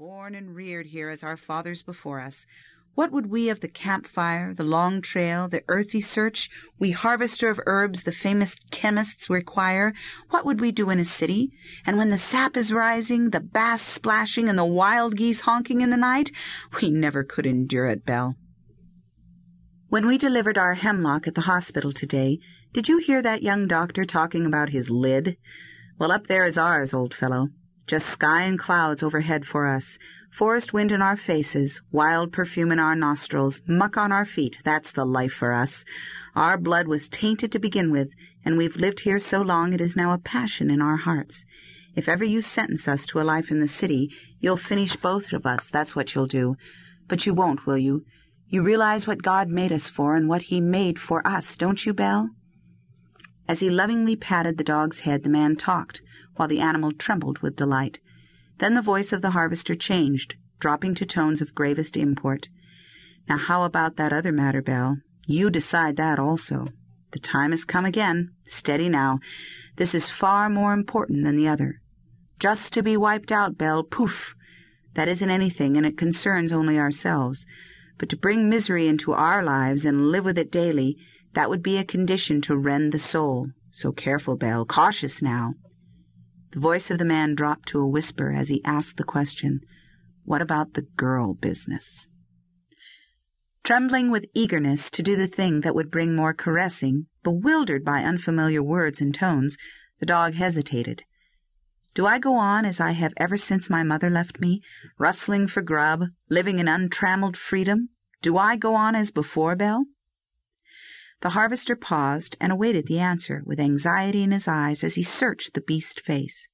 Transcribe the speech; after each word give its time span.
born 0.00 0.34
and 0.34 0.56
reared 0.56 0.86
here 0.86 1.10
as 1.10 1.22
our 1.22 1.36
fathers 1.36 1.82
before 1.82 2.20
us, 2.20 2.46
what 2.94 3.12
would 3.12 3.26
we 3.26 3.50
of 3.50 3.60
the 3.60 3.68
campfire, 3.68 4.54
the 4.54 4.64
long 4.64 5.02
trail, 5.02 5.46
the 5.46 5.62
earthy 5.68 6.00
search, 6.00 6.48
we 6.78 6.90
harvester 6.90 7.50
of 7.50 7.60
herbs 7.66 8.04
the 8.04 8.10
famous 8.10 8.56
chemists 8.70 9.28
require, 9.28 9.92
what 10.30 10.46
would 10.46 10.58
we 10.58 10.72
do 10.72 10.88
in 10.88 10.98
a 10.98 11.04
city? 11.04 11.50
And 11.84 11.98
when 11.98 12.08
the 12.08 12.16
sap 12.16 12.56
is 12.56 12.72
rising, 12.72 13.28
the 13.28 13.40
bass 13.40 13.82
splashing, 13.82 14.48
and 14.48 14.58
the 14.58 14.64
wild 14.64 15.18
geese 15.18 15.42
honking 15.42 15.82
in 15.82 15.90
the 15.90 15.98
night, 15.98 16.32
we 16.80 16.88
never 16.88 17.22
could 17.22 17.44
endure 17.44 17.84
it, 17.84 18.06
Belle. 18.06 18.36
When 19.90 20.06
we 20.06 20.16
delivered 20.16 20.56
our 20.56 20.76
hemlock 20.76 21.26
at 21.26 21.34
the 21.34 21.42
hospital 21.42 21.92
today, 21.92 22.38
did 22.72 22.88
you 22.88 22.96
hear 22.96 23.20
that 23.20 23.42
young 23.42 23.66
doctor 23.66 24.06
talking 24.06 24.46
about 24.46 24.70
his 24.70 24.88
lid? 24.88 25.36
Well, 25.98 26.10
up 26.10 26.26
there 26.26 26.46
is 26.46 26.56
ours, 26.56 26.94
old 26.94 27.12
fellow. 27.12 27.48
Just 27.90 28.06
sky 28.06 28.42
and 28.42 28.56
clouds 28.56 29.02
overhead 29.02 29.44
for 29.44 29.66
us. 29.66 29.98
Forest 30.30 30.72
wind 30.72 30.92
in 30.92 31.02
our 31.02 31.16
faces, 31.16 31.82
wild 31.90 32.30
perfume 32.30 32.70
in 32.70 32.78
our 32.78 32.94
nostrils, 32.94 33.62
muck 33.66 33.96
on 33.96 34.12
our 34.12 34.24
feet, 34.24 34.58
that's 34.62 34.92
the 34.92 35.04
life 35.04 35.32
for 35.32 35.52
us. 35.52 35.84
Our 36.36 36.56
blood 36.56 36.86
was 36.86 37.08
tainted 37.08 37.50
to 37.50 37.58
begin 37.58 37.90
with, 37.90 38.10
and 38.44 38.56
we've 38.56 38.76
lived 38.76 39.00
here 39.00 39.18
so 39.18 39.40
long 39.40 39.72
it 39.72 39.80
is 39.80 39.96
now 39.96 40.12
a 40.12 40.18
passion 40.18 40.70
in 40.70 40.80
our 40.80 40.98
hearts. 40.98 41.44
If 41.96 42.08
ever 42.08 42.22
you 42.22 42.40
sentence 42.40 42.86
us 42.86 43.06
to 43.06 43.20
a 43.20 43.26
life 43.26 43.50
in 43.50 43.58
the 43.58 43.66
city, 43.66 44.08
you'll 44.38 44.56
finish 44.56 44.94
both 44.94 45.32
of 45.32 45.44
us, 45.44 45.68
that's 45.72 45.96
what 45.96 46.14
you'll 46.14 46.26
do. 46.28 46.54
But 47.08 47.26
you 47.26 47.34
won't, 47.34 47.66
will 47.66 47.76
you? 47.76 48.04
You 48.48 48.62
realize 48.62 49.08
what 49.08 49.24
God 49.24 49.48
made 49.48 49.72
us 49.72 49.88
for 49.88 50.14
and 50.14 50.28
what 50.28 50.42
He 50.42 50.60
made 50.60 51.00
for 51.00 51.26
us, 51.26 51.56
don't 51.56 51.84
you, 51.84 51.92
Belle? 51.92 52.30
As 53.50 53.58
he 53.58 53.68
lovingly 53.68 54.14
patted 54.14 54.58
the 54.58 54.62
dog's 54.62 55.00
head, 55.00 55.24
the 55.24 55.28
man 55.28 55.56
talked, 55.56 56.02
while 56.36 56.46
the 56.46 56.60
animal 56.60 56.92
trembled 56.92 57.40
with 57.40 57.56
delight. 57.56 57.98
Then 58.58 58.74
the 58.74 58.80
voice 58.80 59.12
of 59.12 59.22
the 59.22 59.32
harvester 59.32 59.74
changed, 59.74 60.36
dropping 60.60 60.94
to 60.94 61.04
tones 61.04 61.42
of 61.42 61.52
gravest 61.52 61.96
import. 61.96 62.46
Now 63.28 63.38
how 63.38 63.64
about 63.64 63.96
that 63.96 64.12
other 64.12 64.30
matter, 64.30 64.62
Belle? 64.62 64.98
You 65.26 65.50
decide 65.50 65.96
that 65.96 66.16
also. 66.16 66.68
The 67.10 67.18
time 67.18 67.50
has 67.50 67.64
come 67.64 67.84
again. 67.84 68.30
Steady 68.46 68.88
now. 68.88 69.18
This 69.78 69.96
is 69.96 70.08
far 70.08 70.48
more 70.48 70.72
important 70.72 71.24
than 71.24 71.36
the 71.36 71.48
other. 71.48 71.80
Just 72.38 72.72
to 72.74 72.84
be 72.84 72.96
wiped 72.96 73.32
out, 73.32 73.58
Belle, 73.58 73.82
poof! 73.82 74.36
That 74.94 75.08
isn't 75.08 75.28
anything, 75.28 75.76
and 75.76 75.84
it 75.84 75.98
concerns 75.98 76.52
only 76.52 76.78
ourselves. 76.78 77.46
But 77.98 78.10
to 78.10 78.16
bring 78.16 78.48
misery 78.48 78.86
into 78.86 79.12
our 79.12 79.42
lives 79.42 79.84
and 79.84 80.12
live 80.12 80.24
with 80.24 80.38
it 80.38 80.52
daily, 80.52 80.98
that 81.34 81.48
would 81.48 81.62
be 81.62 81.76
a 81.76 81.84
condition 81.84 82.40
to 82.42 82.56
rend 82.56 82.92
the 82.92 82.98
soul. 82.98 83.48
So 83.70 83.92
careful, 83.92 84.36
Belle. 84.36 84.64
Cautious 84.64 85.22
now. 85.22 85.54
The 86.52 86.60
voice 86.60 86.90
of 86.90 86.98
the 86.98 87.04
man 87.04 87.34
dropped 87.34 87.68
to 87.68 87.80
a 87.80 87.86
whisper 87.86 88.32
as 88.32 88.48
he 88.48 88.62
asked 88.64 88.96
the 88.96 89.04
question, 89.04 89.60
What 90.24 90.42
about 90.42 90.74
the 90.74 90.82
girl 90.96 91.34
business? 91.34 92.06
Trembling 93.62 94.10
with 94.10 94.24
eagerness 94.34 94.90
to 94.90 95.02
do 95.02 95.14
the 95.14 95.28
thing 95.28 95.60
that 95.60 95.74
would 95.74 95.90
bring 95.90 96.16
more 96.16 96.34
caressing, 96.34 97.06
bewildered 97.22 97.84
by 97.84 98.00
unfamiliar 98.02 98.62
words 98.62 99.00
and 99.00 99.14
tones, 99.14 99.56
the 100.00 100.06
dog 100.06 100.34
hesitated. 100.34 101.04
Do 101.94 102.06
I 102.06 102.18
go 102.18 102.34
on 102.36 102.64
as 102.64 102.80
I 102.80 102.92
have 102.92 103.12
ever 103.16 103.36
since 103.36 103.68
my 103.68 103.82
mother 103.82 104.10
left 104.10 104.40
me, 104.40 104.62
rustling 104.98 105.46
for 105.46 105.60
grub, 105.60 106.04
living 106.28 106.58
in 106.58 106.68
untrammeled 106.68 107.36
freedom? 107.36 107.90
Do 108.22 108.38
I 108.38 108.56
go 108.56 108.74
on 108.74 108.94
as 108.94 109.10
before, 109.10 109.54
Belle? 109.54 109.84
The 111.22 111.30
harvester 111.30 111.76
paused 111.76 112.36
and 112.40 112.50
awaited 112.50 112.86
the 112.86 112.98
answer 112.98 113.42
with 113.44 113.60
anxiety 113.60 114.22
in 114.22 114.30
his 114.30 114.48
eyes 114.48 114.82
as 114.82 114.94
he 114.94 115.02
searched 115.02 115.52
the 115.52 115.60
beast 115.60 116.00
face. 116.00 116.48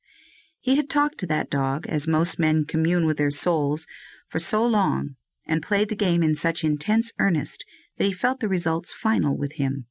He 0.59 0.77
had 0.77 0.91
talked 0.91 1.19
to 1.19 1.27
that 1.29 1.51
dog, 1.51 1.87
as 1.89 2.09
most 2.09 2.39
men 2.39 2.65
commune 2.65 3.07
with 3.07 3.19
their 3.19 3.31
souls, 3.31 3.87
for 4.29 4.41
so 4.41 4.67
long, 4.67 5.15
and 5.47 5.63
played 5.63 5.89
the 5.89 5.95
game 5.95 6.23
in 6.25 6.35
such 6.35 6.65
intense 6.65 7.13
earnest 7.21 7.65
that 7.97 8.05
he 8.05 8.13
felt 8.13 8.41
the 8.41 8.49
results 8.49 8.93
final 8.93 9.37
with 9.37 9.53
him. 9.53 9.87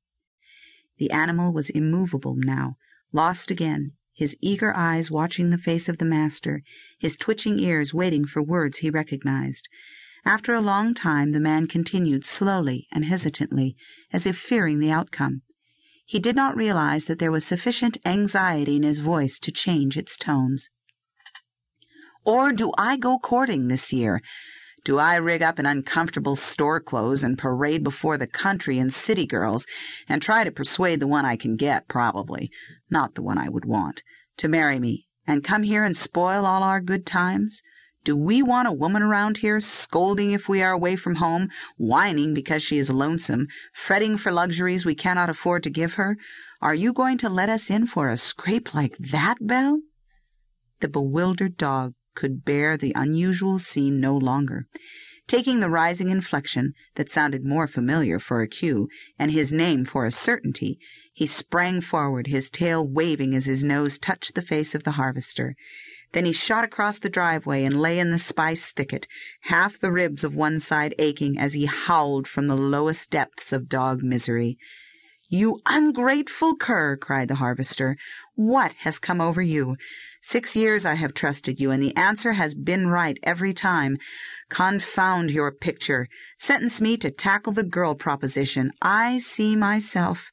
The 0.98 1.12
animal 1.12 1.54
was 1.54 1.70
immovable 1.70 2.36
now, 2.36 2.76
lost 3.14 3.50
again, 3.50 3.94
his 4.14 4.36
eager 4.42 4.76
eyes 4.76 5.10
watching 5.10 5.50
the 5.50 5.58
face 5.58 5.88
of 5.88 5.98
the 5.98 6.06
master, 6.06 6.64
his 7.00 7.16
twitching 7.16 7.60
ears 7.60 7.94
waiting 7.94 8.26
for 8.26 8.44
words 8.44 8.80
he 8.80 8.90
recognized. 8.90 9.70
After 10.28 10.56
a 10.56 10.62
long 10.62 10.96
time 10.96 11.34
the 11.34 11.40
man 11.40 11.68
continued 11.68 12.26
slowly 12.26 12.88
and 12.92 13.06
hesitantly, 13.06 13.76
as 14.12 14.26
if 14.26 14.36
fearing 14.36 14.80
the 14.80 14.90
outcome. 14.90 15.44
He 16.08 16.20
did 16.20 16.36
not 16.36 16.56
realize 16.56 17.06
that 17.06 17.20
there 17.20 17.32
was 17.32 17.46
sufficient 17.46 17.98
anxiety 18.06 18.76
in 18.76 18.84
his 18.84 19.00
voice 19.00 19.40
to 19.40 19.52
change 19.52 19.98
its 19.98 20.18
tones. 20.18 20.70
Or 22.24 22.52
do 22.52 22.72
I 22.76 22.98
go 22.98 23.20
courting 23.20 23.68
this 23.68 23.94
year? 23.94 24.22
Do 24.84 24.98
I 24.98 25.16
rig 25.16 25.44
up 25.44 25.60
in 25.60 25.66
uncomfortable 25.68 26.36
store 26.36 26.80
clothes 26.80 27.24
and 27.24 27.38
parade 27.38 27.84
before 27.84 28.18
the 28.18 28.28
country 28.28 28.80
and 28.80 28.92
city 28.92 29.28
girls 29.28 29.68
and 30.10 30.22
try 30.22 30.44
to 30.44 30.52
persuade 30.52 31.00
the 31.00 31.08
one 31.08 31.26
I 31.26 31.38
can 31.38 31.56
get, 31.56 31.88
probably, 31.88 32.50
not 32.90 33.14
the 33.14 33.24
one 33.24 33.38
I 33.38 33.50
would 33.50 33.66
want, 33.66 34.02
to 34.38 34.48
marry 34.48 34.80
me 34.80 35.08
and 35.28 35.44
come 35.44 35.64
here 35.64 35.84
and 35.84 35.96
spoil 35.96 36.46
all 36.46 36.64
our 36.64 36.82
good 36.82 37.06
times? 37.06 37.62
Do 38.06 38.16
we 38.16 38.44
want 38.44 38.68
a 38.68 38.72
woman 38.72 39.02
around 39.02 39.38
here 39.38 39.60
scolding 39.60 40.30
if 40.30 40.48
we 40.48 40.62
are 40.62 40.72
away 40.72 40.96
from 40.96 41.16
home, 41.16 41.50
whining 41.76 42.36
because 42.36 42.62
she 42.62 42.78
is 42.78 42.92
lonesome, 42.92 43.48
fretting 43.74 44.16
for 44.16 44.32
luxuries 44.32 44.86
we 44.86 44.94
cannot 44.94 45.28
afford 45.28 45.64
to 45.64 45.72
give 45.72 45.96
her? 45.96 46.16
Are 46.62 46.76
you 46.76 46.94
going 46.94 47.18
to 47.18 47.30
let 47.30 47.50
us 47.50 47.72
in 47.72 47.88
for 47.88 48.10
a 48.10 48.16
scrape 48.16 48.76
like 48.76 48.96
that, 49.00 49.38
Belle? 49.42 49.80
The 50.82 50.88
bewildered 50.88 51.58
dog 51.58 51.96
could 52.14 52.46
bear 52.46 52.78
the 52.78 52.94
unusual 52.96 53.58
scene 53.58 54.00
no 54.00 54.16
longer. 54.16 54.68
Taking 55.28 55.60
the 55.60 55.70
rising 55.72 56.12
inflection 56.12 56.74
that 56.98 57.10
sounded 57.10 57.44
more 57.44 57.66
familiar 57.66 58.20
for 58.20 58.42
a 58.42 58.48
cue, 58.48 58.88
and 59.18 59.32
his 59.32 59.52
name 59.52 59.84
for 59.84 60.06
a 60.06 60.12
certainty, 60.12 60.78
he 61.12 61.26
sprang 61.26 61.82
forward, 61.82 62.28
his 62.28 62.52
tail 62.52 62.88
waving 62.88 63.34
as 63.34 63.48
his 63.48 63.64
nose 63.64 63.98
touched 63.98 64.36
the 64.36 64.44
face 64.44 64.76
of 64.76 64.84
the 64.84 64.92
harvester. 64.92 65.56
Then 66.16 66.24
he 66.24 66.32
shot 66.32 66.64
across 66.64 66.98
the 66.98 67.10
driveway 67.10 67.66
and 67.66 67.78
lay 67.78 68.00
in 68.00 68.12
the 68.12 68.18
spice 68.18 68.72
thicket, 68.72 69.06
half 69.42 69.78
the 69.78 69.92
ribs 69.92 70.24
of 70.24 70.34
one 70.34 70.62
side 70.62 70.96
aching 70.98 71.38
as 71.38 71.52
he 71.52 71.66
howled 71.66 72.26
from 72.26 72.48
the 72.48 72.56
lowest 72.56 73.10
depths 73.10 73.52
of 73.52 73.68
dog 73.68 74.02
misery. 74.02 74.58
You 75.28 75.60
ungrateful 75.66 76.56
cur, 76.56 76.96
cried 76.96 77.28
the 77.28 77.36
harvester. 77.36 77.98
What 78.36 78.76
has 78.76 78.98
come 78.98 79.20
over 79.20 79.42
you? 79.42 79.76
Six 80.22 80.56
years 80.56 80.86
I 80.86 80.94
have 80.94 81.14
trusted 81.14 81.60
you, 81.60 81.70
and 81.70 81.84
the 81.84 81.96
answer 81.98 82.32
has 82.32 82.54
been 82.54 82.88
right 82.88 83.18
every 83.22 83.54
time. 83.54 83.98
Confound 84.50 85.32
your 85.32 85.52
picture. 85.52 86.08
Sentence 86.40 86.80
me 86.80 86.96
to 86.96 87.12
tackle 87.12 87.52
the 87.52 87.64
girl 87.64 87.94
proposition. 87.94 88.72
I 88.82 89.18
see 89.18 89.58
myself. 89.58 90.32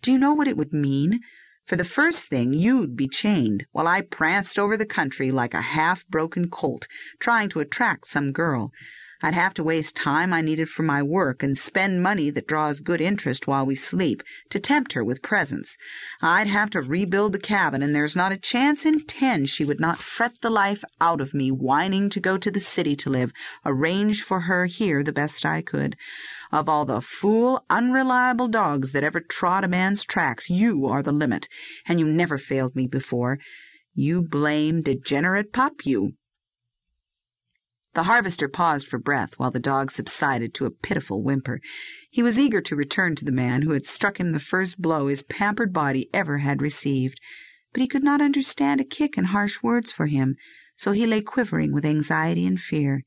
Do 0.00 0.12
you 0.12 0.18
know 0.18 0.32
what 0.32 0.46
it 0.46 0.56
would 0.56 0.72
mean? 0.72 1.22
For 1.66 1.76
the 1.76 1.84
first 1.84 2.28
thing, 2.28 2.52
you'd 2.52 2.94
be 2.94 3.08
chained, 3.08 3.64
while 3.72 3.88
I 3.88 4.02
pranced 4.02 4.58
over 4.58 4.76
the 4.76 4.84
country 4.84 5.30
like 5.30 5.54
a 5.54 5.62
half-broken 5.62 6.50
colt, 6.50 6.86
trying 7.20 7.48
to 7.50 7.60
attract 7.60 8.06
some 8.06 8.32
girl. 8.32 8.70
I'd 9.22 9.34
have 9.34 9.54
to 9.54 9.64
waste 9.64 9.96
time 9.96 10.32
I 10.32 10.40
needed 10.40 10.68
for 10.68 10.82
my 10.82 11.02
work 11.02 11.42
and 11.42 11.56
spend 11.56 12.02
money 12.02 12.30
that 12.30 12.46
draws 12.46 12.80
good 12.80 13.00
interest 13.00 13.46
while 13.46 13.64
we 13.64 13.74
sleep 13.74 14.22
to 14.50 14.58
tempt 14.58 14.92
her 14.92 15.04
with 15.04 15.22
presents. 15.22 15.76
I'd 16.20 16.46
have 16.46 16.70
to 16.70 16.82
rebuild 16.82 17.32
the 17.32 17.38
cabin, 17.38 17.82
and 17.82 17.94
there's 17.94 18.16
not 18.16 18.32
a 18.32 18.38
chance 18.38 18.84
in 18.84 19.06
ten 19.06 19.46
she 19.46 19.64
would 19.64 19.80
not 19.80 20.00
fret 20.00 20.32
the 20.42 20.50
life 20.50 20.84
out 21.00 21.20
of 21.20 21.32
me 21.32 21.50
whining 21.50 22.10
to 22.10 22.20
go 22.20 22.36
to 22.36 22.50
the 22.50 22.60
city 22.60 22.94
to 22.96 23.10
live, 23.10 23.32
arrange 23.64 24.22
for 24.22 24.40
her 24.40 24.66
here 24.66 25.02
the 25.02 25.12
best 25.12 25.46
I 25.46 25.62
could. 25.62 25.96
Of 26.52 26.68
all 26.68 26.84
the 26.84 27.00
fool, 27.00 27.64
unreliable 27.70 28.48
dogs 28.48 28.92
that 28.92 29.04
ever 29.04 29.20
trod 29.20 29.64
a 29.64 29.68
man's 29.68 30.04
tracks, 30.04 30.50
you 30.50 30.86
are 30.86 31.02
the 31.02 31.12
limit, 31.12 31.48
and 31.86 31.98
you 31.98 32.06
never 32.06 32.38
failed 32.38 32.76
me 32.76 32.86
before. 32.86 33.38
You 33.94 34.22
blame, 34.22 34.82
degenerate 34.82 35.52
pup, 35.52 35.86
you. 35.86 36.14
The 37.94 38.04
harvester 38.04 38.48
paused 38.48 38.88
for 38.88 38.98
breath 38.98 39.34
while 39.36 39.52
the 39.52 39.60
dog 39.60 39.92
subsided 39.92 40.52
to 40.54 40.66
a 40.66 40.70
pitiful 40.70 41.22
whimper. 41.22 41.60
He 42.10 42.24
was 42.24 42.38
eager 42.38 42.60
to 42.60 42.76
return 42.76 43.14
to 43.16 43.24
the 43.24 43.32
man 43.32 43.62
who 43.62 43.70
had 43.70 43.86
struck 43.86 44.18
him 44.18 44.32
the 44.32 44.40
first 44.40 44.82
blow 44.82 45.06
his 45.06 45.22
pampered 45.22 45.72
body 45.72 46.10
ever 46.12 46.38
had 46.38 46.60
received, 46.60 47.20
but 47.72 47.80
he 47.80 47.88
could 47.88 48.02
not 48.02 48.20
understand 48.20 48.80
a 48.80 48.84
kick 48.84 49.16
and 49.16 49.28
harsh 49.28 49.62
words 49.62 49.92
for 49.92 50.06
him, 50.06 50.34
so 50.76 50.90
he 50.90 51.06
lay 51.06 51.20
quivering 51.20 51.72
with 51.72 51.84
anxiety 51.84 52.44
and 52.46 52.60
fear. 52.60 53.04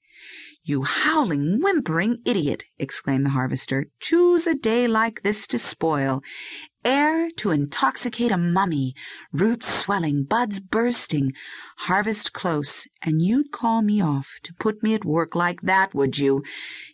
You 0.70 0.84
howling, 0.84 1.62
whimpering 1.62 2.22
idiot! 2.26 2.66
exclaimed 2.78 3.26
the 3.26 3.30
harvester. 3.30 3.86
Choose 4.02 4.46
a 4.46 4.54
day 4.54 4.86
like 4.86 5.22
this 5.22 5.48
to 5.48 5.58
spoil. 5.58 6.22
Air 6.84 7.30
to 7.38 7.52
intoxicate 7.52 8.34
a 8.34 8.38
mummy, 8.38 8.94
roots 9.32 9.74
swelling, 9.74 10.26
buds 10.26 10.60
bursting, 10.60 11.32
harvest 11.78 12.34
close, 12.34 12.86
and 13.02 13.22
you'd 13.22 13.54
call 13.54 13.82
me 13.82 14.02
off 14.02 14.28
to 14.44 14.54
put 14.56 14.84
me 14.84 14.94
at 14.94 15.06
work 15.06 15.36
like 15.36 15.62
that, 15.62 15.96
would 15.96 16.18
you? 16.18 16.44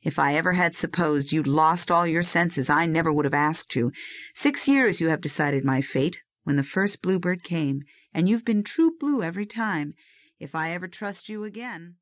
If 0.03 0.19
I 0.19 0.35
ever 0.35 0.53
had 0.53 0.75
supposed 0.75 1.31
you'd 1.31 1.47
lost 1.47 1.89
all 1.89 2.05
your 2.05 2.21
senses, 2.21 2.69
I 2.69 2.85
never 2.85 3.11
would 3.11 3.25
have 3.25 3.33
asked 3.33 3.75
you. 3.75 3.91
Six 4.35 4.67
years 4.67 5.01
you 5.01 5.09
have 5.09 5.19
decided 5.19 5.65
my 5.65 5.81
fate, 5.81 6.19
when 6.43 6.57
the 6.57 6.61
first 6.61 7.01
bluebird 7.01 7.41
came, 7.43 7.81
and 8.13 8.29
you've 8.29 8.45
been 8.45 8.61
true 8.61 8.91
blue 8.99 9.23
every 9.23 9.47
time. 9.47 9.95
If 10.39 10.53
I 10.53 10.73
ever 10.73 10.87
trust 10.87 11.27
you 11.27 11.43
again... 11.43 11.95